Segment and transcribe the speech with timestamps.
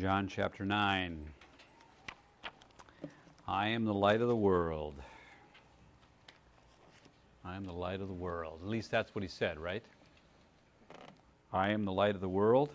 [0.00, 1.26] John chapter 9.
[3.46, 4.94] I am the light of the world.
[7.44, 8.60] I am the light of the world.
[8.62, 9.82] At least that's what he said, right?
[11.52, 12.70] I am the light of the world.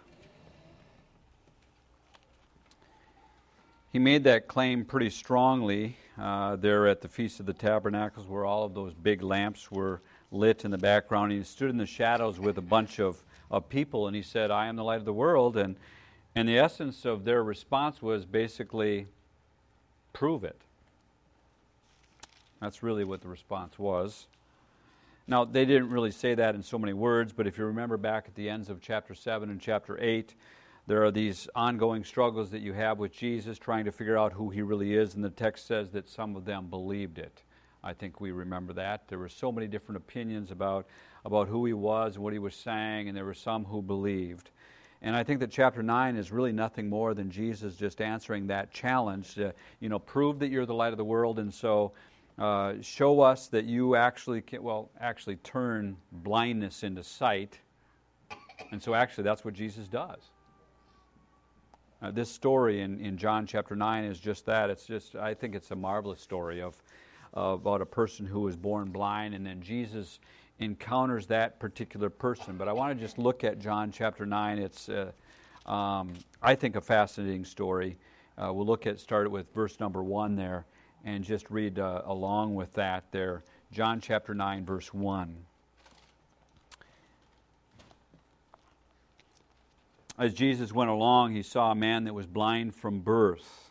[3.91, 8.45] He made that claim pretty strongly uh, there at the Feast of the Tabernacles, where
[8.45, 9.99] all of those big lamps were
[10.31, 11.31] lit in the background.
[11.31, 14.67] He stood in the shadows with a bunch of, of people, and he said, I
[14.67, 15.57] am the light of the world.
[15.57, 15.75] And,
[16.35, 19.07] and the essence of their response was basically,
[20.13, 20.59] prove it.
[22.61, 24.27] That's really what the response was.
[25.27, 28.25] Now, they didn't really say that in so many words, but if you remember back
[28.27, 30.35] at the ends of chapter 7 and chapter 8,
[30.87, 34.49] there are these ongoing struggles that you have with Jesus trying to figure out who
[34.49, 37.41] he really is, and the text says that some of them believed it.
[37.83, 39.07] I think we remember that.
[39.07, 40.85] There were so many different opinions about,
[41.23, 44.51] about who he was and what he was saying, and there were some who believed.
[45.05, 48.71] And I think that chapter 9 is really nothing more than Jesus just answering that
[48.71, 51.91] challenge to, you know, prove that you're the light of the world, and so
[52.39, 57.59] uh, show us that you actually can, well, actually turn blindness into sight.
[58.71, 60.31] And so actually that's what Jesus does.
[62.01, 64.71] Uh, this story in, in John chapter 9 is just that.
[64.71, 66.81] It's just, I think it's a marvelous story of,
[67.37, 70.19] uh, about a person who was born blind, and then Jesus
[70.59, 72.57] encounters that particular person.
[72.57, 74.59] But I want to just look at John chapter 9.
[74.59, 75.11] It's, uh,
[75.69, 77.97] um, I think, a fascinating story.
[78.37, 80.65] Uh, we'll look at, start with verse number 1 there,
[81.03, 83.43] and just read uh, along with that there.
[83.71, 85.35] John chapter 9, verse 1.
[90.17, 93.69] As Jesus went along, he saw a man that was blind from birth.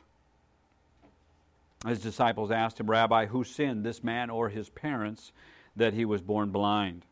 [1.86, 5.32] His disciples asked him, Rabbi, who sinned, this man or his parents,
[5.76, 7.04] that he was born blind?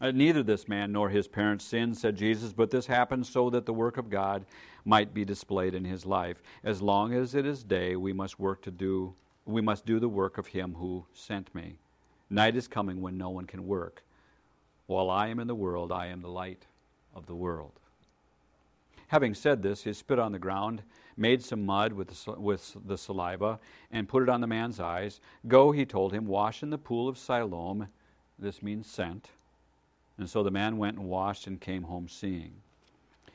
[0.00, 3.66] Uh, neither this man nor his parents sinned, said Jesus, but this happened so that
[3.66, 4.44] the work of God
[4.84, 6.40] might be displayed in his life.
[6.62, 9.14] As long as it is day, we must work to do
[9.48, 11.78] we must do the work of him who sent me.
[12.28, 14.02] Night is coming when no one can work.
[14.86, 16.66] While I am in the world, I am the light
[17.14, 17.72] of the world.
[19.08, 20.82] Having said this, he spit on the ground,
[21.18, 23.58] made some mud with the, with the saliva,
[23.90, 25.20] and put it on the man's eyes.
[25.46, 27.88] Go, he told him, wash in the pool of Siloam.
[28.38, 29.30] This means sent.
[30.16, 32.52] And so the man went and washed and came home seeing.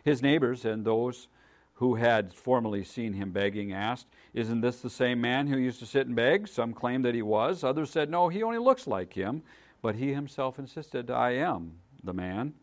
[0.03, 1.27] His neighbors and those
[1.75, 5.85] who had formerly seen him begging asked, Isn't this the same man who used to
[5.85, 6.47] sit and beg?
[6.47, 7.63] Some claimed that he was.
[7.63, 9.43] Others said, No, he only looks like him.
[9.81, 11.73] But he himself insisted, I am
[12.03, 12.53] the man.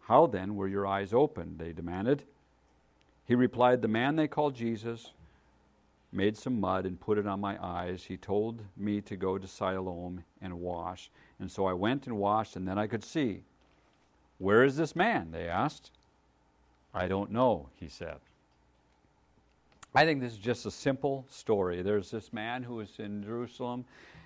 [0.00, 1.58] How then were your eyes opened?
[1.58, 2.24] They demanded.
[3.26, 5.12] He replied, The man they called Jesus
[6.12, 8.04] made some mud and put it on my eyes.
[8.04, 11.10] He told me to go to Siloam and wash.
[11.40, 13.42] And so I went and washed, and then I could see.
[14.38, 15.30] Where is this man?
[15.30, 15.90] They asked.
[16.94, 18.18] I don't know, he said.
[19.94, 21.82] I think this is just a simple story.
[21.82, 23.84] There's this man who is in Jerusalem.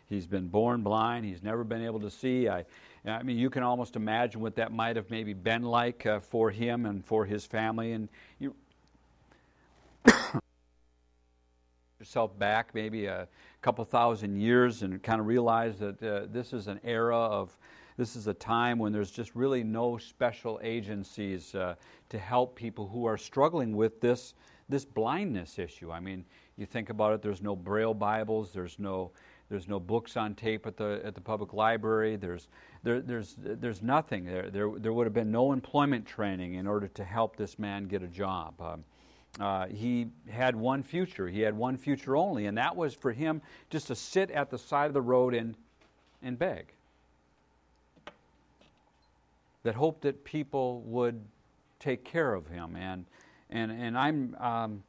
[0.08, 1.24] He's been born blind.
[1.24, 2.48] He's never been able to see.
[2.48, 2.64] I,
[3.04, 6.50] I mean, you can almost imagine what that might have maybe been like uh, for
[6.50, 7.92] him and for his family.
[7.92, 8.08] And
[8.38, 8.54] you
[12.06, 13.26] yourself back maybe a
[13.62, 17.58] couple thousand years and kind of realize that uh, this is an era of,
[17.96, 21.74] this is a time when there's just really no special agencies uh,
[22.08, 24.34] to help people who are struggling with this
[24.68, 25.92] this blindness issue.
[25.92, 26.24] I mean,
[26.56, 27.22] you think about it.
[27.22, 28.52] There's no Braille Bibles.
[28.52, 29.10] There's no
[29.48, 32.16] there's no books on tape at the at the public library.
[32.16, 32.48] There's
[32.84, 34.50] there, there's there's nothing there.
[34.50, 38.02] There there would have been no employment training in order to help this man get
[38.02, 38.60] a job.
[38.60, 38.84] Um,
[39.38, 41.28] uh, he had one future.
[41.28, 44.58] He had one future only, and that was for him just to sit at the
[44.58, 45.54] side of the road and
[46.22, 46.72] and beg.
[49.62, 51.20] That hoped that people would
[51.78, 53.04] take care of him and
[53.50, 54.36] and and I'm.
[54.40, 54.82] Um,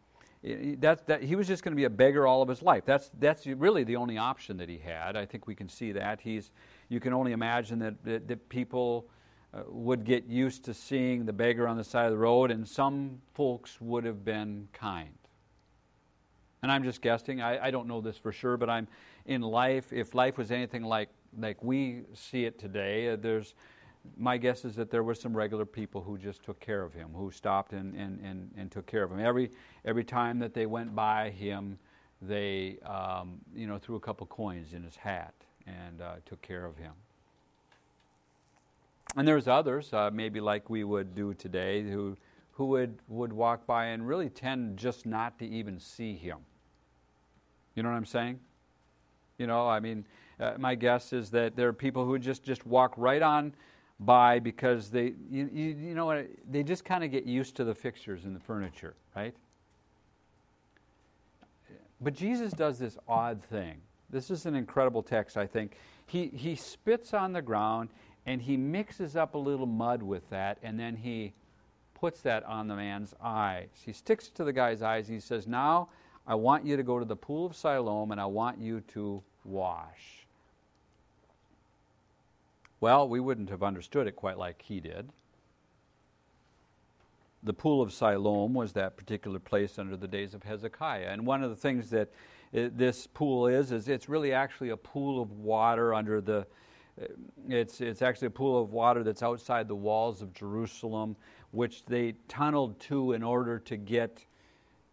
[0.44, 2.85] that, that he was just going to be a beggar all of his life.
[2.85, 5.17] That's that's really the only option that he had.
[5.17, 6.22] I think we can see that.
[6.22, 6.52] He's
[6.90, 9.08] you can only imagine that that, that people
[9.67, 13.22] would get used to seeing the beggar on the side of the road, and some
[13.34, 15.17] folks would have been kind.
[16.61, 17.41] And I'm just guessing.
[17.41, 18.88] I, I don't know this for sure, but I'm
[19.26, 19.94] in life.
[19.94, 23.53] If life was anything like like we see it today, uh, there's
[24.16, 27.09] my guess is that there were some regular people who just took care of him,
[27.14, 29.20] who stopped and, and, and, and took care of him.
[29.20, 29.52] Every,
[29.84, 31.78] every time that they went by him,
[32.22, 35.34] they um, you know, threw a couple coins in his hat
[35.66, 36.93] and uh, took care of him.
[39.15, 42.17] And there's others, uh, maybe like we would do today, who,
[42.51, 46.37] who would, would walk by and really tend just not to even see him.
[47.75, 48.39] You know what I'm saying?
[49.37, 50.05] You know, I mean,
[50.39, 53.53] uh, my guess is that there are people who just, just walk right on
[53.99, 57.63] by because they, you, you, you know what, they just kind of get used to
[57.63, 59.33] the fixtures and the furniture, right?
[62.01, 63.81] But Jesus does this odd thing.
[64.09, 65.75] This is an incredible text, I think.
[66.05, 67.89] He, he spits on the ground
[68.28, 71.34] and he mixes up a little mud with that, and then he
[71.96, 73.70] puts that on the man's eyes.
[73.84, 75.08] He sticks it to the guy's eyes.
[75.08, 75.90] and He says, Now
[76.28, 79.24] I want you to go to the pool of Siloam and I want you to
[79.44, 80.28] wash.
[82.79, 85.09] Well, we wouldn't have understood it quite like he did.
[87.41, 91.08] The pool of Siloam was that particular place under the days of Hezekiah.
[91.09, 92.09] And one of the things that
[92.53, 96.46] eh, this pool is, is it's really actually a pool of water under the,
[97.49, 101.16] it's, it's actually a pool of water that's outside the walls of Jerusalem,
[101.52, 104.26] which they tunneled to in order to get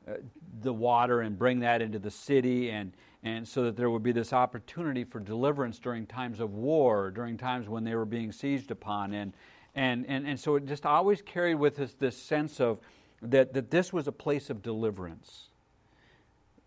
[0.07, 0.15] uh,
[0.63, 2.93] the water and bring that into the city, and,
[3.23, 7.39] and so that there would be this opportunity for deliverance during times of war, during
[7.39, 9.15] times when they were being seized upon.
[9.15, 9.33] And,
[9.75, 12.79] and, and, and so it just always carried with us this sense of
[13.23, 15.49] that, that this was a place of deliverance.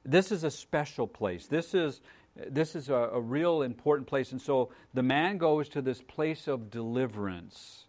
[0.03, 1.47] This is a special place.
[1.47, 2.01] This is,
[2.49, 4.31] this is a, a real important place.
[4.31, 7.85] And so the man goes to this place of deliverance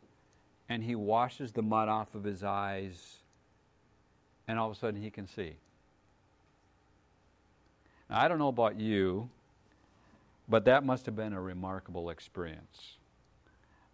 [0.68, 3.20] and he washes the mud off of his eyes,
[4.46, 5.54] and all of a sudden he can see.
[8.10, 9.30] Now, I don't know about you,
[10.46, 12.96] but that must have been a remarkable experience.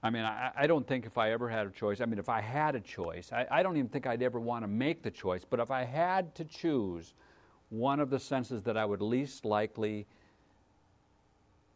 [0.03, 2.29] I mean, I, I, don't think if I ever had a choice, I mean, if
[2.29, 5.11] I had a choice, I, I don't even think I'd ever want to make the
[5.11, 7.15] choice, but if I had to choose
[7.71, 10.07] one of the senses that I would least likely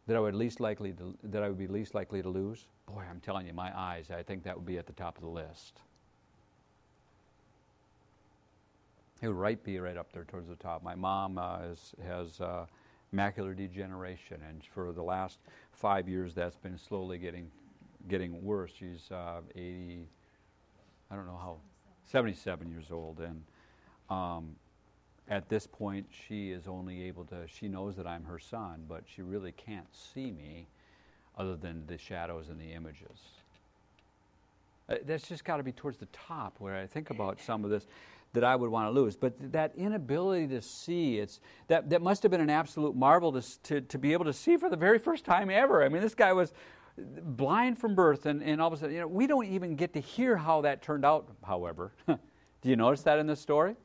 [0.09, 2.65] that I would least likely to, that I would be least likely to lose?
[2.87, 5.21] Boy, I'm telling you, my eyes, I think that would be at the top of
[5.21, 5.81] the list.
[9.21, 10.81] It would right be right up there towards the top.
[10.81, 12.65] My mom uh, is, has uh,
[13.13, 15.37] macular degeneration, and for the last
[15.73, 17.51] five years, that's been slowly getting
[18.07, 18.71] getting worse.
[18.79, 20.07] She's uh, 80,
[21.11, 21.57] I don't know how,
[22.05, 23.43] 77 years old, and
[24.09, 24.55] um,
[25.29, 29.03] at this point, she is only able to, she knows that I'm her son, but
[29.05, 30.67] she really can't see me
[31.37, 33.19] other than the shadows and the images.
[34.89, 37.69] Uh, that's just got to be towards the top where I think about some of
[37.69, 37.85] this
[38.33, 39.15] that I would want to lose.
[39.15, 43.61] But that inability to see, it's, that, that must have been an absolute marvel to,
[43.63, 45.83] to, to be able to see for the very first time ever.
[45.83, 46.53] I mean, this guy was
[46.97, 49.93] blind from birth, and, and all of a sudden, you know, we don't even get
[49.93, 51.91] to hear how that turned out, however.
[52.07, 52.17] Do
[52.69, 53.75] you notice that in this story?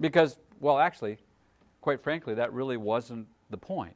[0.00, 1.18] Because, well, actually,
[1.80, 3.94] quite frankly, that really wasn't the point.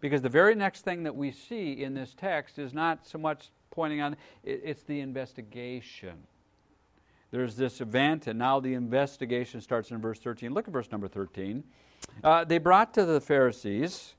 [0.00, 3.48] Because the very next thing that we see in this text is not so much
[3.70, 6.14] pointing on, it's the investigation.
[7.30, 10.54] There's this event, and now the investigation starts in verse 13.
[10.54, 11.62] Look at verse number 13.
[12.22, 14.14] Uh, they brought to the Pharisees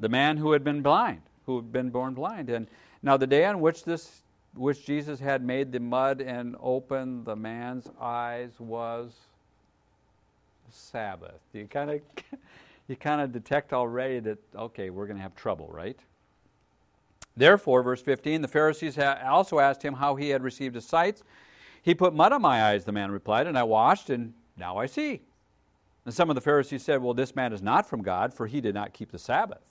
[0.00, 2.48] the man who had been blind, who had been born blind.
[2.48, 2.68] And
[3.02, 4.22] now the day on which this
[4.58, 9.12] which Jesus had made the mud and opened the man's eyes was
[10.70, 11.40] Sabbath.
[11.52, 12.00] You kind of
[12.88, 15.98] you kind of detect already that okay, we're going to have trouble, right?
[17.36, 21.22] Therefore, verse 15, the Pharisees also asked him how he had received his sight.
[21.82, 24.86] He put mud on my eyes, the man replied, and I washed, and now I
[24.86, 25.20] see.
[26.04, 28.60] And some of the Pharisees said, Well, this man is not from God, for he
[28.60, 29.62] did not keep the Sabbath.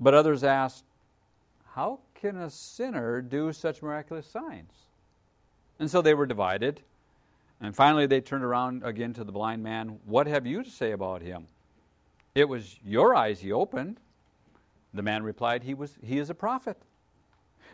[0.00, 0.84] But others asked,
[1.74, 4.72] How can a sinner do such miraculous signs?
[5.78, 6.82] And so they were divided.
[7.60, 9.98] And finally, they turned around again to the blind man.
[10.04, 11.46] What have you to say about him?
[12.34, 13.98] It was your eyes he opened.
[14.94, 16.76] The man replied, He, was, he is a prophet.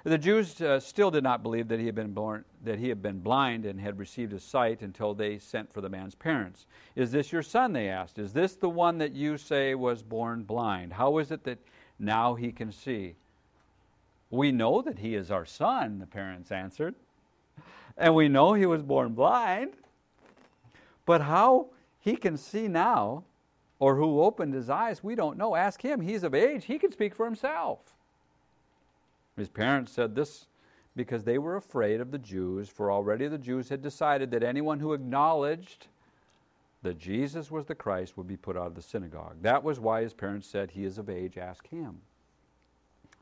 [0.05, 3.03] The Jews uh, still did not believe that he had been born, that he had
[3.03, 6.67] been blind and had received his sight until they sent for the man's parents.
[6.95, 7.73] Is this your son?
[7.73, 8.19] They asked.
[8.19, 10.93] Is this the one that you say was born blind?
[10.93, 11.59] How is it that
[11.99, 13.17] now he can see?
[14.31, 16.95] We know that he is our son, the parents answered.
[17.97, 19.75] And we know he was born blind.
[21.05, 21.69] But how
[22.01, 23.25] he can see now,
[23.79, 25.55] or who opened his eyes, we don't know.
[25.55, 26.01] Ask him.
[26.01, 27.95] He's of age, he can speak for himself.
[29.37, 30.47] His parents said this
[30.97, 34.81] because they were afraid of the Jews, for already the Jews had decided that anyone
[34.81, 35.89] who acknowledged
[36.83, 39.37] that Jesus was the Christ would be put out of the synagogue.
[39.43, 42.01] That was why his parents said, He is of age, ask him.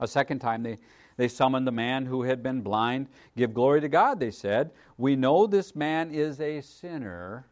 [0.05, 0.79] A second time, they,
[1.17, 3.09] they summoned the man who had been blind.
[3.37, 4.71] Give glory to God, they said.
[4.99, 7.47] We know this man is a sinner.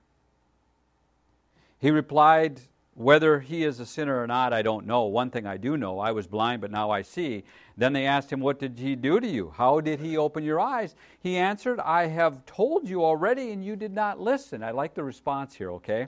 [1.78, 2.60] He replied,
[2.94, 5.04] Whether he is a sinner or not, I don't know.
[5.04, 7.42] One thing I do know I was blind, but now I see.
[7.76, 9.52] Then they asked him, What did he do to you?
[9.56, 10.94] How did he open your eyes?
[11.20, 14.62] He answered, I have told you already, and you did not listen.
[14.62, 16.06] I like the response here, okay?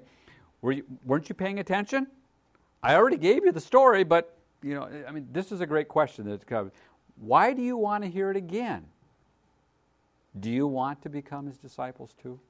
[0.61, 2.07] Were you, weren't you paying attention?
[2.83, 5.89] I already gave you the story, but you know, I mean, this is a great
[5.89, 6.73] question that's covered.
[7.17, 8.87] Why do you want to hear it again?
[10.41, 12.41] Do you want to become his disciples too?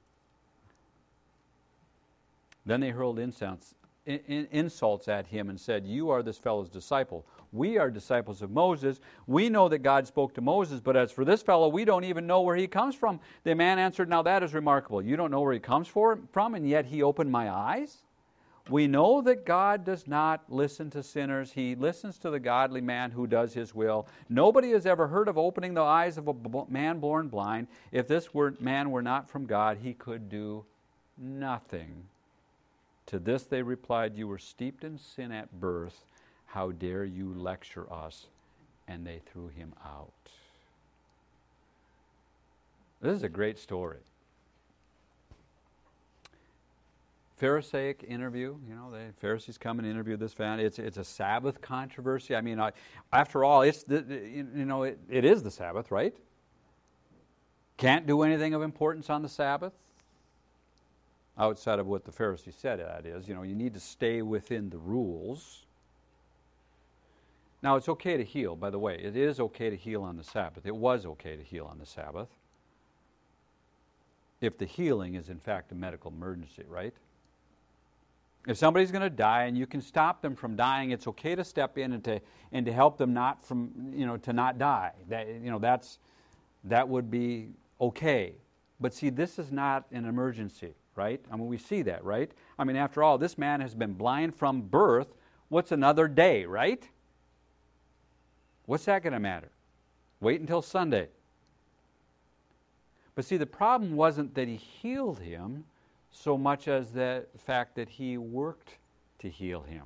[2.65, 7.25] Then they hurled insults, insults at him and said, You are this fellow's disciple.
[7.51, 9.01] We are disciples of Moses.
[9.27, 12.25] We know that God spoke to Moses, but as for this fellow, we don't even
[12.25, 13.19] know where he comes from.
[13.43, 15.01] The man answered, Now that is remarkable.
[15.01, 17.97] You don't know where he comes from, and yet he opened my eyes?
[18.69, 21.51] We know that God does not listen to sinners.
[21.51, 24.07] He listens to the godly man who does his will.
[24.27, 27.67] Nobody has ever heard of opening the eyes of a man born blind.
[27.91, 30.65] If this were, man were not from God, he could do
[31.15, 32.05] nothing.
[33.07, 36.05] To this they replied, You were steeped in sin at birth.
[36.47, 38.25] How dare you lecture us?
[38.87, 40.11] And they threw him out.
[42.99, 43.99] This is a great story.
[47.37, 48.55] Pharisaic interview.
[48.67, 50.59] You know, the Pharisees come and interview this man.
[50.59, 52.35] It's it's a Sabbath controversy.
[52.35, 52.71] I mean, I,
[53.11, 56.15] after all, it's the, you know it, it is the Sabbath, right?
[57.77, 59.73] Can't do anything of importance on the Sabbath
[61.37, 62.79] outside of what the Pharisees said.
[62.79, 65.65] That is, you know, you need to stay within the rules.
[67.61, 68.55] Now, it's okay to heal.
[68.55, 70.65] By the way, it is okay to heal on the Sabbath.
[70.65, 72.29] It was okay to heal on the Sabbath
[74.39, 76.93] if the healing is in fact a medical emergency, right?
[78.47, 81.43] If somebody's going to die and you can stop them from dying, it's okay to
[81.43, 82.21] step in and to
[82.51, 84.91] and to help them not from you know to not die.
[85.09, 85.99] That you know that's
[86.65, 87.49] that would be
[87.81, 88.33] okay.
[88.79, 91.21] But see, this is not an emergency, right?
[91.31, 92.31] I mean, we see that, right?
[92.59, 95.15] I mean, after all, this man has been blind from birth.
[95.49, 96.87] What's another day, right?
[98.65, 99.49] What's that going to matter?
[100.19, 101.07] Wait until Sunday.
[103.13, 105.63] But see, the problem wasn't that he healed him
[106.15, 108.77] so much as the fact that he worked
[109.19, 109.83] to heal him.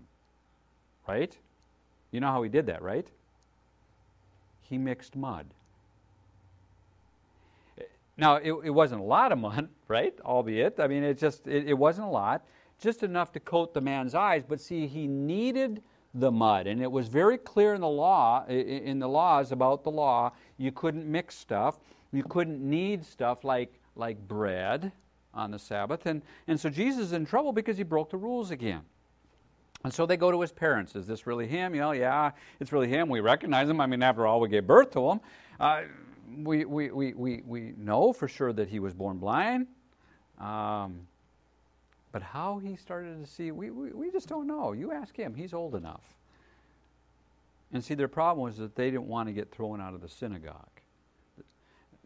[1.07, 1.35] Right?
[2.11, 3.07] You know how he did that, right?
[4.61, 5.47] He mixed mud.
[8.15, 10.13] Now, it, it wasn't a lot of mud, right?
[10.23, 10.79] Albeit.
[10.79, 12.45] I mean, it just, it, it wasn't a lot.
[12.79, 14.43] Just enough to coat the man's eyes.
[14.47, 15.81] But see, he needed
[16.13, 16.67] the mud.
[16.67, 20.71] And it was very clear in the law, in the laws about the law, you
[20.71, 21.79] couldn't mix stuff.
[22.11, 24.91] You couldn't knead stuff like, like bread
[25.33, 26.05] on the Sabbath.
[26.05, 28.81] And, and so Jesus is in trouble because he broke the rules again.
[29.83, 30.95] And so they go to his parents.
[30.95, 31.73] Is this really him?
[31.73, 33.07] You know, yeah, it's really him.
[33.07, 33.79] We recognize him.
[33.79, 35.21] I mean, after all, we gave birth to him.
[35.59, 35.81] Uh,
[36.43, 39.67] we, we, we, we, we know for sure that he was born blind.
[40.39, 41.07] Um,
[42.11, 44.73] but how he started to see, we, we, we just don't know.
[44.73, 46.03] You ask him, he's old enough.
[47.71, 50.09] And see, their problem was that they didn't want to get thrown out of the
[50.09, 50.81] synagogue.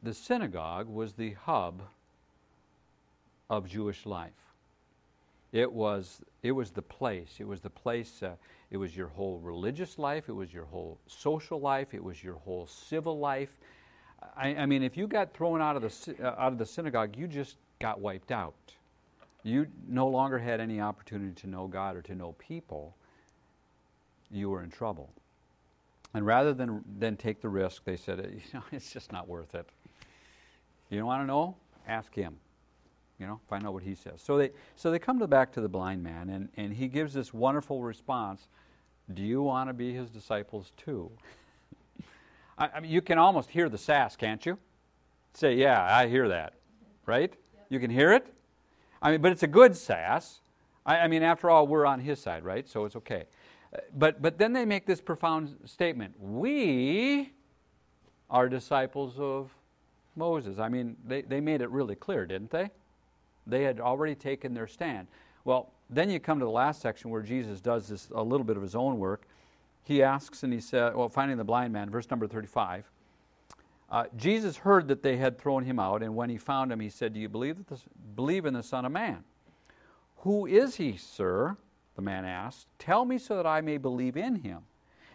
[0.01, 1.81] The synagogue was the hub
[3.57, 4.31] of Jewish life.
[5.51, 7.35] It was, it was the place.
[7.39, 8.35] It was the place, uh,
[8.71, 12.35] it was your whole religious life, it was your whole social life, it was your
[12.35, 13.55] whole civil life.
[14.35, 17.15] I, I mean, if you got thrown out of, the, uh, out of the synagogue,
[17.15, 18.55] you just got wiped out.
[19.43, 22.95] You no longer had any opportunity to know God or to know people.
[24.31, 25.11] You were in trouble.
[26.15, 29.53] And rather than, than take the risk, they said, you know, it's just not worth
[29.53, 29.67] it.
[30.89, 31.55] You don't want to know?
[31.87, 32.37] Ask him.
[33.23, 34.21] You know, find out what he says.
[34.21, 37.13] So they, so they come to back to the blind man, and, and he gives
[37.13, 38.49] this wonderful response
[39.13, 41.09] Do you want to be his disciples too?
[42.57, 44.57] I, I, mean, you can almost hear the sass, can't you?
[45.35, 46.55] Say, Yeah, I hear that.
[47.05, 47.33] Right?
[47.69, 48.27] You can hear it?
[49.01, 50.41] I mean, but it's a good sass.
[50.85, 52.67] I, I mean, after all, we're on his side, right?
[52.67, 53.23] So it's okay.
[53.73, 57.31] Uh, but, but then they make this profound statement We
[58.29, 59.49] are disciples of
[60.17, 60.59] Moses.
[60.59, 62.69] I mean, they, they made it really clear, didn't they?
[63.47, 65.07] They had already taken their stand.
[65.45, 68.57] Well, then you come to the last section where Jesus does this a little bit
[68.57, 69.27] of his own work.
[69.83, 72.89] He asks and he said, well, finding the blind man, verse number 35.
[73.93, 76.89] Uh, Jesus heard that they had thrown him out, and when he found him, he
[76.89, 77.79] said, Do you believe, that
[78.15, 79.23] believe in the Son of Man?
[80.17, 81.57] Who is he, sir?
[81.95, 82.65] The man asked.
[82.79, 84.61] Tell me so that I may believe in him.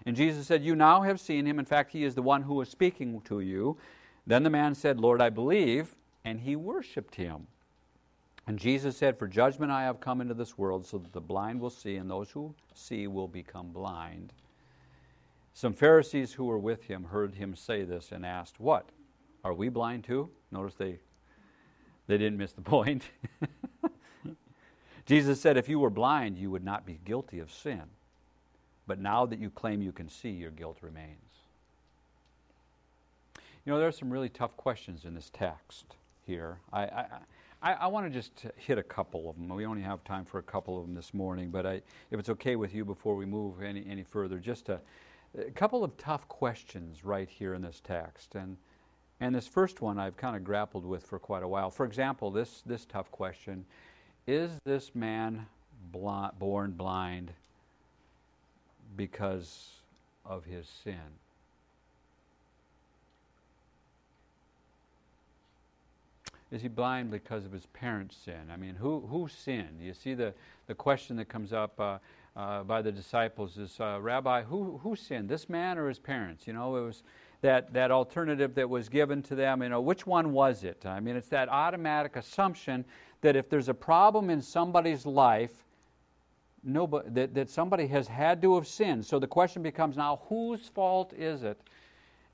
[0.06, 1.58] And Jesus said, You now have seen him.
[1.58, 3.76] In fact, he is the one who is speaking to you.
[4.28, 5.96] Then the man said, Lord, I believe.
[6.24, 7.48] And he worshiped him.
[8.48, 11.60] And Jesus said, For judgment I have come into this world, so that the blind
[11.60, 14.32] will see, and those who see will become blind.
[15.52, 18.88] Some Pharisees who were with him heard him say this and asked, What?
[19.44, 20.30] Are we blind too?
[20.50, 20.98] Notice they,
[22.06, 23.04] they didn't miss the point.
[25.04, 27.82] Jesus said, If you were blind, you would not be guilty of sin.
[28.86, 31.18] But now that you claim you can see, your guilt remains.
[33.66, 36.60] You know, there are some really tough questions in this text here.
[36.72, 37.06] I, I,
[37.60, 39.48] I, I want to just hit a couple of them.
[39.48, 42.28] We only have time for a couple of them this morning, but I, if it's
[42.28, 44.80] okay with you before we move any, any further, just a,
[45.36, 48.36] a couple of tough questions right here in this text.
[48.36, 48.56] And,
[49.20, 51.70] and this first one I've kind of grappled with for quite a while.
[51.70, 53.64] For example, this, this tough question
[54.28, 55.46] Is this man
[55.92, 57.32] born blind
[58.96, 59.70] because
[60.24, 61.18] of his sin?
[66.50, 68.50] Is he blind because of his parents' sin?
[68.50, 69.80] I mean, who, who sinned?
[69.80, 70.32] You see the,
[70.66, 71.98] the question that comes up uh,
[72.36, 76.46] uh, by the disciples is, uh, Rabbi, who, who sinned, this man or his parents?
[76.46, 77.02] You know, it was
[77.42, 79.62] that, that alternative that was given to them.
[79.62, 80.86] You know, which one was it?
[80.86, 82.84] I mean, it's that automatic assumption
[83.20, 85.52] that if there's a problem in somebody's life,
[86.64, 89.04] nobody, that, that somebody has had to have sinned.
[89.04, 91.60] So the question becomes now, whose fault is it?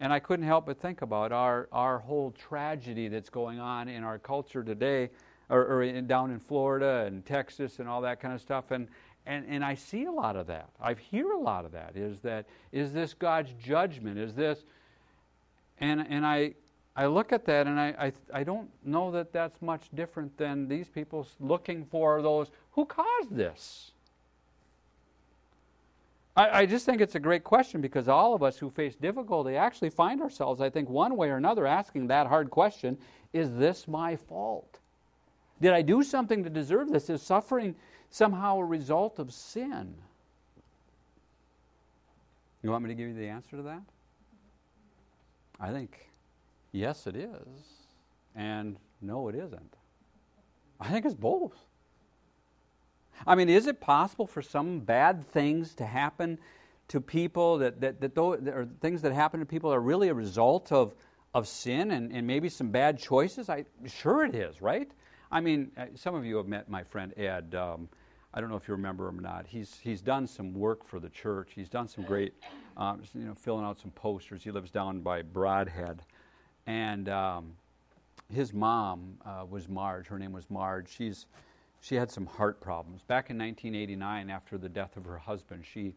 [0.00, 4.02] And I couldn't help but think about our, our whole tragedy that's going on in
[4.02, 5.10] our culture today,
[5.48, 8.70] or, or in, down in Florida and Texas and all that kind of stuff.
[8.70, 8.88] And,
[9.26, 10.68] and, and I see a lot of that.
[10.80, 11.96] I hear a lot of that.
[11.96, 14.18] Is that is this God's judgment?
[14.18, 14.64] Is this?
[15.78, 16.54] And, and I,
[16.96, 20.68] I look at that and I, I, I don't know that that's much different than
[20.68, 23.92] these people looking for those who caused this.
[26.36, 29.56] I, I, just think it's a great question because all of us who face difficulty
[29.56, 32.98] actually find ourselves, I think, one way or another asking that hard question
[33.32, 34.80] Is this my fault?
[35.60, 37.08] Did I do something to deserve this?
[37.08, 37.76] Is suffering
[38.10, 39.94] somehow a result of sin?
[42.62, 43.82] You want me to give you the answer to that?
[45.60, 46.08] I think
[46.72, 47.28] yes, it is,
[48.34, 49.76] and no, it isn't.
[50.80, 51.56] I think it's both.
[53.26, 56.38] I mean, is it possible for some bad things to happen
[56.88, 60.14] to people that, that, that, though, or things that happen to people are really a
[60.14, 60.94] result of,
[61.34, 63.48] of sin and, and maybe some bad choices?
[63.48, 64.90] I, sure it is, right?
[65.30, 67.54] I mean, uh, some of you have met my friend Ed.
[67.54, 67.88] Um,
[68.34, 69.46] I don't know if you remember him or not.
[69.46, 71.52] He's, he's done some work for the church.
[71.54, 72.34] He's done some great,
[72.76, 74.42] um, you know, filling out some posters.
[74.42, 76.02] He lives down by Broadhead.
[76.66, 77.52] And um,
[78.32, 80.08] his mom uh, was Marge.
[80.08, 80.88] Her name was Marge.
[80.88, 81.26] She's
[81.84, 83.02] she had some heart problems.
[83.02, 85.94] Back in 1989, after the death of her husband, she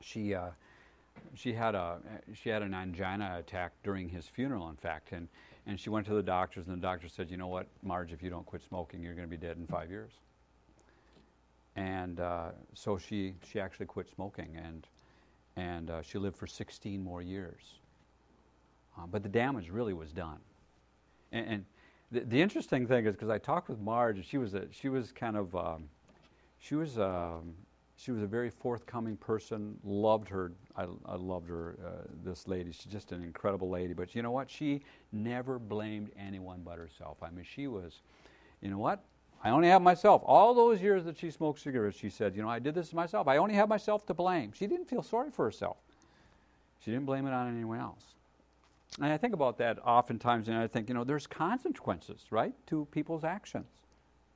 [0.00, 0.50] she uh,
[1.34, 1.98] she had a
[2.32, 5.26] she had an angina attack during his funeral, in fact, and
[5.66, 8.22] and she went to the doctors, and the doctor said, "You know what, Marge, if
[8.22, 10.12] you don't quit smoking, you're going to be dead in five years."
[11.74, 14.86] And uh, so she she actually quit smoking, and
[15.56, 17.62] and uh, she lived for 16 more years.
[18.96, 20.38] Uh, but the damage really was done,
[21.32, 21.64] and, and
[22.14, 24.88] the, the interesting thing is because I talked with Marge, and she was a, she
[24.88, 25.88] was kind of um,
[26.58, 27.54] she was um,
[27.96, 29.76] she was a very forthcoming person.
[29.84, 30.52] Loved her.
[30.76, 31.76] I, I loved her.
[31.84, 31.90] Uh,
[32.24, 32.72] this lady.
[32.72, 33.94] She's just an incredible lady.
[33.94, 34.48] But you know what?
[34.48, 37.18] She never blamed anyone but herself.
[37.22, 38.00] I mean, she was.
[38.62, 39.04] You know what?
[39.42, 40.22] I only have myself.
[40.24, 43.28] All those years that she smoked cigarettes, she said, you know, I did this myself.
[43.28, 44.52] I only have myself to blame.
[44.54, 45.76] She didn't feel sorry for herself.
[46.82, 48.13] She didn't blame it on anyone else.
[49.00, 52.86] And I think about that oftentimes, and I think, you know, there's consequences, right, to
[52.92, 53.66] people's actions.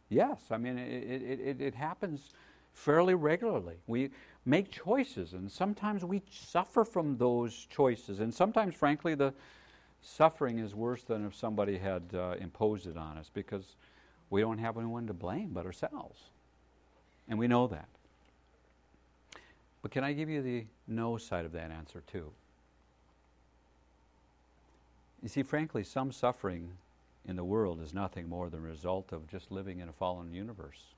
[0.08, 2.30] Yes, I mean, it, it, it, happens
[2.72, 3.76] fairly regularly.
[3.86, 4.10] We
[4.46, 8.20] make choices, and sometimes we suffer from those choices.
[8.20, 9.32] And sometimes, frankly, the
[10.00, 13.76] suffering is worse than if somebody had uh, imposed it on us because
[14.30, 16.30] we don't have anyone to blame but ourselves.
[17.28, 17.88] And we know that.
[19.82, 22.32] But can I give you the no side of that answer, too?
[25.22, 26.70] You see, frankly, some suffering
[27.26, 30.32] in the world is nothing more than a result of just living in a fallen
[30.32, 30.94] universe.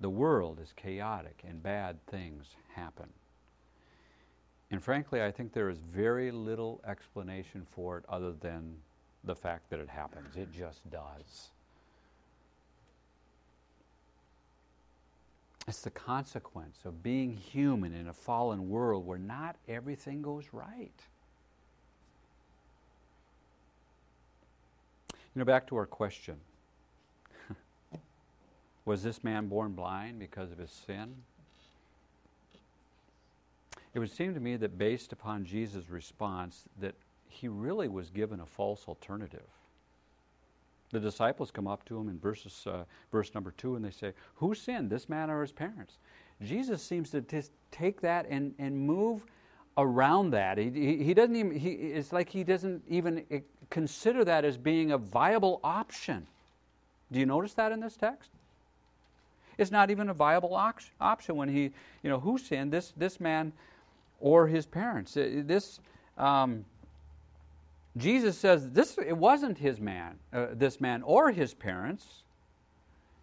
[0.00, 3.08] The world is chaotic and bad things happen.
[4.70, 8.76] And frankly, I think there is very little explanation for it other than
[9.24, 10.36] the fact that it happens.
[10.36, 11.50] It just does.
[15.68, 20.90] It's the consequence of being human in a fallen world where not everything goes right.
[25.12, 26.36] You know, back to our question
[28.84, 31.14] Was this man born blind because of his sin?
[33.94, 36.94] It would seem to me that based upon Jesus' response, that
[37.28, 39.46] he really was given a false alternative.
[40.90, 44.12] The disciples come up to him in verses, uh, verse number two and they say,
[44.36, 45.98] Who sinned, this man or his parents?
[46.42, 49.24] Jesus seems to just take that and, and move
[49.76, 50.58] around that.
[50.58, 54.92] He, he, doesn't even, he, it's like he doesn't even eh, consider that as being
[54.92, 56.26] a viable option.
[57.12, 58.30] Do you notice that in this text?
[59.58, 61.70] It's not even a viable option when he,
[62.02, 63.52] you know, who sinned, this, this man
[64.18, 65.16] or his parents.
[65.16, 65.80] Eh, this,
[66.16, 66.64] um,
[67.96, 72.22] Jesus says this it wasn't his man, uh, this man or his parents.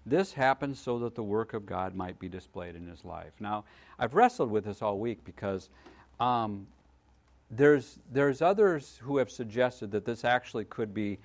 [0.05, 3.33] This happened so that the work of God might be displayed in his life.
[3.41, 3.65] Now,
[3.99, 5.69] I've wrestled with this all week because
[6.19, 6.65] um,
[7.51, 11.17] there's there's others who have suggested that this actually could be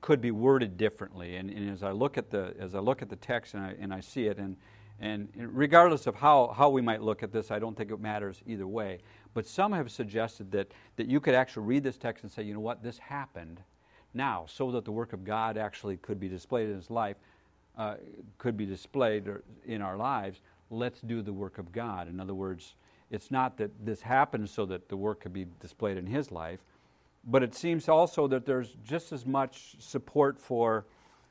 [0.00, 1.36] could be worded differently.
[1.36, 3.74] And, and as I look at the as I look at the text and I,
[3.80, 4.56] and I see it, and
[5.00, 8.42] and regardless of how, how we might look at this, I don't think it matters
[8.46, 8.98] either way.
[9.38, 12.54] But some have suggested that, that you could actually read this text and say, you
[12.54, 13.60] know what, this happened
[14.12, 17.14] now, so that the work of God actually could be displayed in his life,
[17.76, 17.94] uh,
[18.38, 19.30] could be displayed
[19.64, 20.40] in our lives.
[20.70, 22.08] Let's do the work of God.
[22.08, 22.74] In other words,
[23.12, 26.58] it's not that this happened so that the work could be displayed in his life,
[27.24, 30.84] but it seems also that there's just as much support for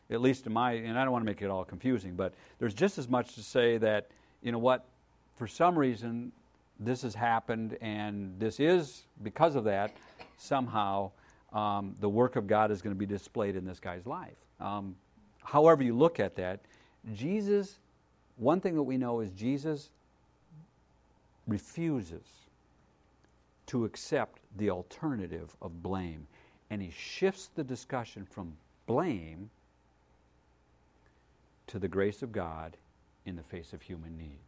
[0.10, 2.74] at least in my, and I don't want to make it all confusing, but there's
[2.74, 4.08] just as much to say that,
[4.42, 4.86] you know what,
[5.36, 6.32] for some reason,
[6.80, 9.96] this has happened, and this is, because of that,
[10.38, 11.12] somehow
[11.54, 14.38] um, the work of God is going to be displayed in this guy's life.
[14.60, 14.96] Um,
[15.44, 16.60] however, you look at that,
[17.14, 17.80] Jesus,
[18.38, 19.90] one thing that we know is Jesus
[21.48, 22.26] refuses
[23.68, 26.28] to accept the alternative of blame.
[26.70, 28.54] And he shifts the discussion from
[28.88, 29.50] blame
[31.68, 32.76] to the grace of God
[33.26, 34.40] in the face of human need.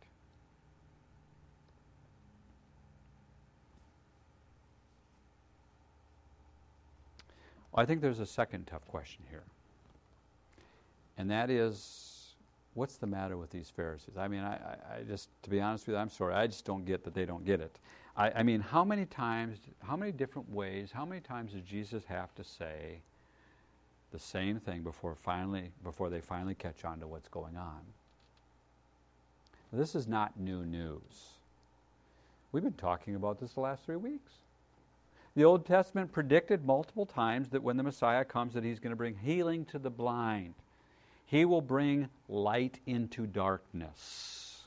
[7.58, 9.44] Well, I think there's a second tough question here.
[11.18, 12.34] And that is
[12.74, 14.16] what's the matter with these Pharisees?
[14.18, 16.86] I mean, I, I, just, to be honest with you, I'm sorry, I just don't
[16.86, 17.78] get that they don't get it.
[18.16, 22.04] I, I mean, how many times, how many different ways, how many times does Jesus
[22.06, 23.02] have to say,
[24.12, 27.82] the same thing before finally before they finally catch on to what's going on.
[29.72, 31.34] This is not new news.
[32.52, 34.32] We've been talking about this the last three weeks.
[35.40, 38.98] The Old Testament predicted multiple times that when the Messiah comes that he's going to
[38.98, 40.54] bring healing to the blind.
[41.28, 44.64] He will bring light into darkness.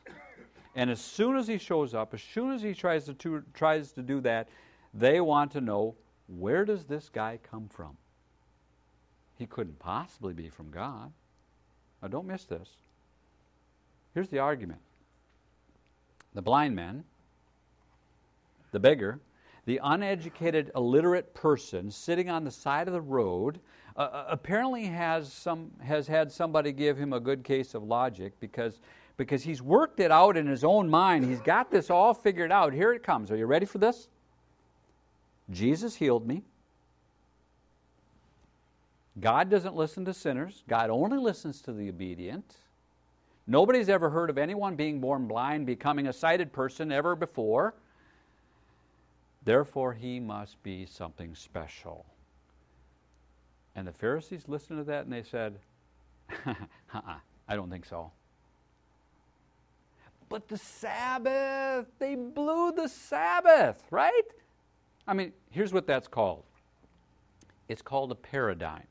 [0.74, 3.92] And as soon as he shows up, as soon as he tries to, to tries
[3.92, 4.48] to do that,
[4.94, 5.94] they want to know
[6.38, 7.98] where does this guy come from?
[9.36, 11.12] He couldn't possibly be from God.
[12.00, 12.70] Now, don't miss this.
[14.14, 14.80] Here's the argument
[16.34, 17.04] the blind man,
[18.70, 19.20] the beggar,
[19.64, 23.60] the uneducated, illiterate person sitting on the side of the road
[23.96, 28.32] uh, uh, apparently has, some, has had somebody give him a good case of logic
[28.40, 28.80] because,
[29.16, 31.24] because he's worked it out in his own mind.
[31.24, 32.72] He's got this all figured out.
[32.72, 33.30] Here it comes.
[33.30, 34.08] Are you ready for this?
[35.50, 36.42] Jesus healed me.
[39.20, 42.56] God doesn't listen to sinners, God only listens to the obedient.
[43.46, 47.74] Nobody's ever heard of anyone being born blind becoming a sighted person ever before.
[49.44, 52.06] Therefore, he must be something special.
[53.74, 55.58] And the Pharisees listened to that and they said,
[56.46, 57.14] uh-uh,
[57.48, 58.12] I don't think so.
[60.28, 64.22] But the Sabbath, they blew the Sabbath, right?
[65.06, 66.44] I mean, here's what that's called
[67.68, 68.86] it's called a paradigm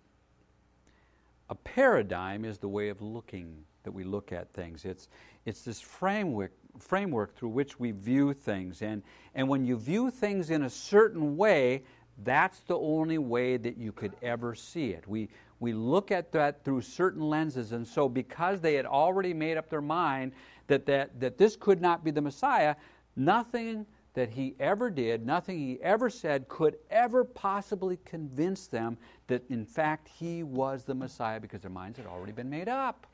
[1.52, 4.86] a paradigm is the way of looking that we look at things.
[4.86, 5.10] It's,
[5.46, 8.82] it's this framework, framework through which we view things.
[8.82, 9.04] And,
[9.36, 11.84] and when you view things in a certain way,
[12.24, 15.08] that's the only way that you could ever see it.
[15.08, 15.30] We,
[15.60, 17.72] we look at that through certain lenses.
[17.72, 20.34] And so, because they had already made up their mind
[20.68, 22.76] that, that, that this could not be the Messiah,
[23.16, 29.44] nothing that he ever did, nothing he ever said could ever possibly convince them that
[29.50, 33.11] in fact he was the Messiah because their minds had already been made up.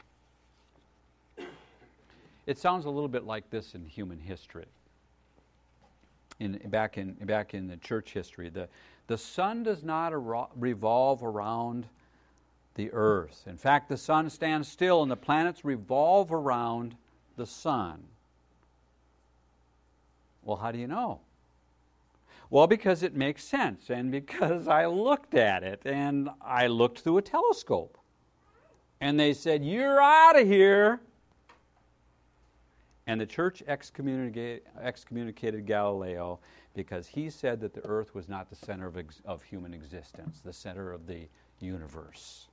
[2.48, 4.66] It sounds a little bit like this in human history.
[6.40, 8.70] In, back, in, back in the church history, the,
[9.08, 10.14] the sun does not
[10.60, 11.88] revolve around
[12.76, 13.44] the earth.
[13.48, 16.96] In fact, the sun stands still and the planets revolve around
[17.36, 18.04] the sun.
[20.44, 21.20] Well, how do you know?
[22.50, 27.18] Well, because it makes sense, and because I looked at it, and I looked through
[27.18, 27.98] a telescope.
[29.02, 31.02] And they said, You're out of here.
[33.08, 36.40] And the church excommunicated, excommunicated Galileo
[36.76, 40.42] because he said that the earth was not the center of, ex, of human existence,
[40.44, 41.28] the center of the
[41.60, 42.48] universe.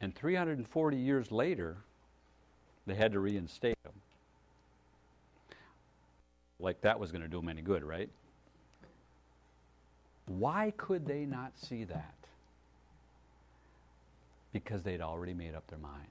[0.00, 1.76] And 340 years later,
[2.86, 3.92] they had to reinstate him
[6.58, 8.08] like that was going to do them any good, right?
[10.26, 12.14] Why could they not see that?
[14.52, 16.08] Because they'd already made up their mind.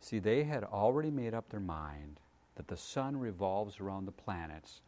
[0.00, 2.20] See, they had already made up their mind
[2.56, 4.80] that the sun revolves around the planets,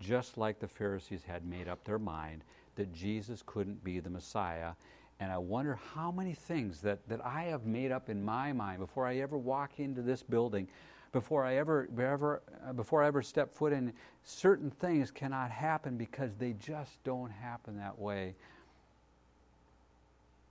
[0.00, 2.42] just like the Pharisees had made up their mind
[2.76, 4.72] that Jesus couldn't be the Messiah.
[5.20, 8.80] And I wonder how many things that, that I have made up in my mind
[8.80, 10.68] before I ever walk into this building,
[11.12, 13.92] before I ever, ever, uh, before I ever step foot in,
[14.24, 18.34] certain things cannot happen because they just don't happen that way.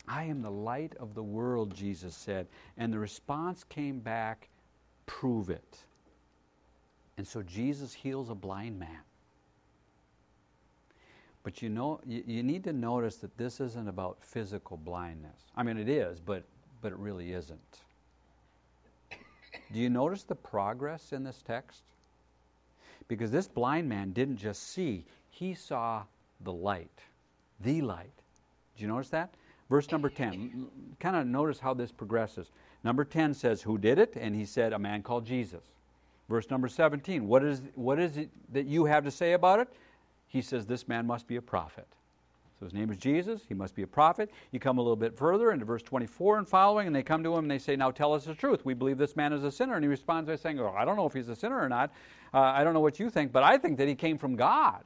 [0.07, 2.47] I am the light of the world, Jesus said.
[2.77, 4.49] And the response came back,
[5.05, 5.77] prove it.
[7.17, 8.99] And so Jesus heals a blind man.
[11.43, 15.37] But you know, you, need to notice that this isn't about physical blindness.
[15.55, 16.43] I mean, it is, but,
[16.81, 17.81] but it really isn't.
[19.73, 21.81] Do you notice the progress in this text?
[23.09, 26.03] Because this blind man didn't just see, he saw
[26.41, 27.01] the light.
[27.59, 28.13] The light.
[28.77, 29.33] Do you notice that?
[29.69, 30.67] Verse number 10.
[30.99, 32.51] kind of notice how this progresses.
[32.83, 34.15] Number 10 says, Who did it?
[34.15, 35.63] And he said, A man called Jesus.
[36.29, 37.27] Verse number 17.
[37.27, 39.69] What is, what is it that you have to say about it?
[40.33, 41.87] he says this man must be a prophet.
[42.59, 43.41] So his name is Jesus.
[43.47, 44.31] He must be a prophet.
[44.51, 47.31] You come a little bit further into verse 24 and following, and they come to
[47.33, 48.65] him and they say, Now tell us the truth.
[48.65, 49.75] We believe this man is a sinner.
[49.75, 51.91] And he responds by saying, Oh, I don't know if he's a sinner or not.
[52.33, 54.83] Uh, I don't know what you think, but I think that he came from God.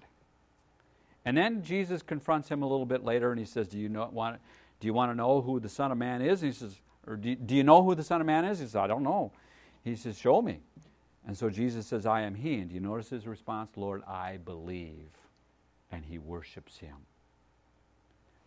[1.23, 4.09] And then Jesus confronts him a little bit later and he says, Do you, know,
[4.11, 4.41] want,
[4.79, 6.41] do you want to know who the Son of Man is?
[6.41, 8.59] He says, Or do, do you know who the Son of Man is?
[8.59, 9.31] He says, I don't know.
[9.83, 10.59] He says, Show me.
[11.25, 12.55] And so Jesus says, I am he.
[12.55, 13.71] And do you notice his response?
[13.75, 15.09] Lord, I believe
[15.91, 16.95] and he worships him.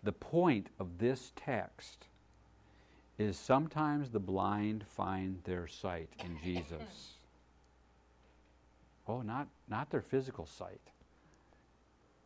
[0.02, 2.06] The point of this text
[3.18, 7.14] is sometimes the blind find their sight in Jesus.
[9.08, 10.80] Oh, not, not their physical sight,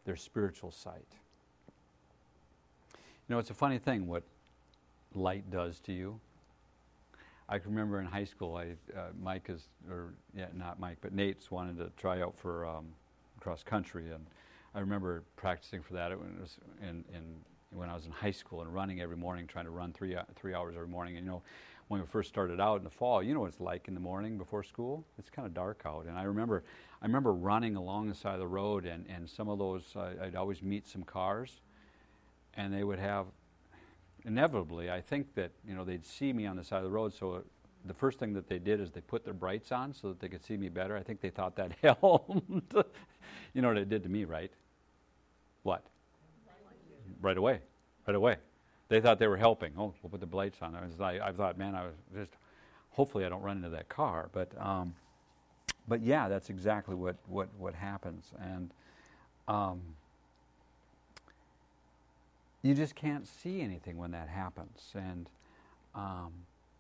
[0.05, 1.07] their spiritual sight.
[3.29, 4.23] You know, it's a funny thing what
[5.15, 6.21] light does to you.
[7.49, 11.15] I can remember in high school, I, uh, Mike is, or yeah, not Mike, but
[11.15, 12.87] Nate's wanted to try out for um,
[13.41, 14.27] cross country, and
[14.75, 17.23] I remember practicing for that when, was in, in,
[17.71, 20.53] when I was in high school and running every morning, trying to run three, three
[20.53, 21.17] hours every morning.
[21.17, 21.43] And you know,
[21.89, 24.01] when we first started out in the fall, you know what it's like in the
[24.01, 25.05] morning before school?
[25.19, 26.07] It's kind of dark out.
[26.07, 26.63] And I remember,
[27.01, 30.13] I remember running along the side of the road, and, and some of those, uh,
[30.23, 31.61] I'd always meet some cars,
[32.57, 33.27] and they would have,
[34.25, 37.13] inevitably, I think that, you know, they'd see me on the side of the road,
[37.15, 37.45] so
[37.85, 40.29] the first thing that they did is they put their brights on so that they
[40.29, 40.97] could see me better.
[40.97, 42.31] I think they thought that helped.
[43.53, 44.51] you know what it did to me, right?
[45.63, 45.85] What?
[47.21, 47.61] Right away.
[48.07, 48.37] Right away.
[48.89, 49.73] They thought they were helping.
[49.77, 50.75] Oh, we'll put the lights on.
[50.75, 52.31] I, was, I thought, man, I was just,
[52.91, 54.29] hopefully I don't run into that car.
[54.33, 54.95] But, um,
[55.89, 58.33] but yeah, that's exactly what, what, what happens.
[58.41, 58.71] And
[59.49, 59.81] um,
[62.65, 64.91] you just can't see anything when that happens.
[64.95, 65.29] And,
[65.95, 66.33] um,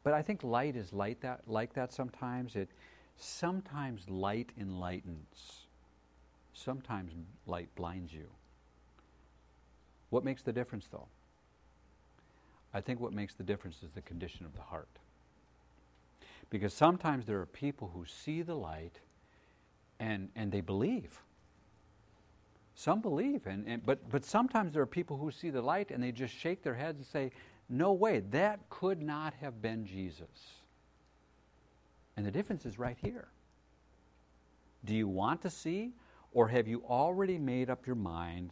[0.02, 2.56] but I think light is light that, like that sometimes.
[2.56, 2.70] It,
[3.18, 5.66] sometimes light enlightens.
[6.54, 7.12] Sometimes
[7.46, 8.26] light blinds you.
[10.08, 11.08] What makes the difference, though?
[12.72, 14.88] I think what makes the difference is the condition of the heart.
[16.48, 19.00] Because sometimes there are people who see the light
[20.00, 21.20] and, and they believe.
[22.74, 26.02] Some believe, and, and, but, but sometimes there are people who see the light and
[26.02, 27.30] they just shake their heads and say,
[27.68, 30.60] No way, that could not have been Jesus.
[32.16, 33.28] And the difference is right here.
[34.84, 35.92] Do you want to see,
[36.32, 38.50] or have you already made up your mind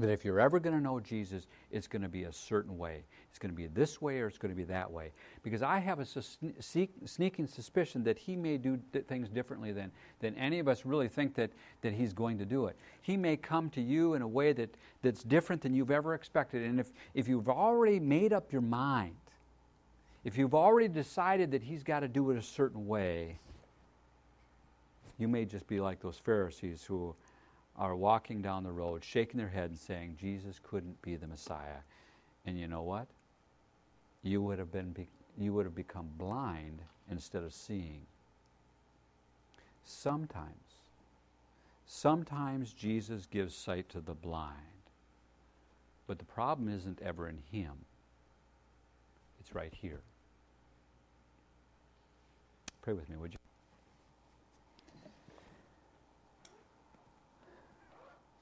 [0.00, 3.04] that if you're ever going to know Jesus, it's going to be a certain way.
[3.28, 5.12] It's going to be this way or it's going to be that way.
[5.42, 10.58] Because I have a sneaking suspicion that he may do things differently than, than any
[10.58, 11.50] of us really think that,
[11.82, 12.76] that he's going to do it.
[13.02, 16.62] He may come to you in a way that, that's different than you've ever expected.
[16.62, 19.14] And if, if you've already made up your mind,
[20.24, 23.38] if you've already decided that he's got to do it a certain way,
[25.18, 27.14] you may just be like those Pharisees who
[27.80, 31.80] are walking down the road, shaking their head and saying, Jesus couldn't be the Messiah.
[32.44, 33.06] And you know what?
[34.22, 38.02] You would have, been be- you would have become blind instead of seeing.
[39.82, 40.76] Sometimes,
[41.86, 44.54] sometimes Jesus gives sight to the blind.
[46.06, 47.72] But the problem isn't ever in him,
[49.40, 50.00] it's right here.
[52.82, 53.39] Pray with me, would you?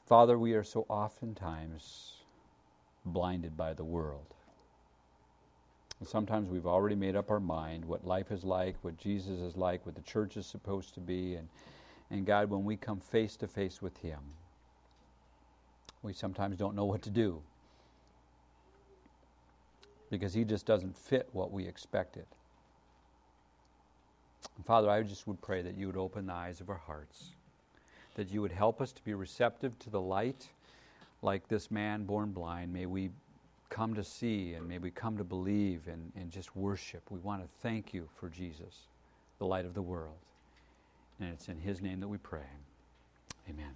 [0.09, 2.15] Father, we are so oftentimes
[3.05, 4.25] blinded by the world.
[6.01, 9.55] And sometimes we've already made up our mind what life is like, what Jesus is
[9.55, 11.35] like, what the church is supposed to be.
[11.35, 11.47] And,
[12.11, 14.21] and God, when we come face to face with Him,
[16.03, 17.43] we sometimes don't know what to do
[20.11, 22.25] because He just doesn't fit what we expected.
[24.65, 27.33] Father, I just would pray that you would open the eyes of our hearts
[28.19, 30.49] that you would help us to be receptive to the light
[31.23, 33.11] like this man born blind, may we
[33.69, 37.01] come to see and may we come to believe and, and just worship.
[37.11, 38.89] We want to thank you for Jesus,
[39.39, 40.19] the light of the world.
[41.21, 42.51] And it's in his name that we pray.
[43.49, 43.75] Amen.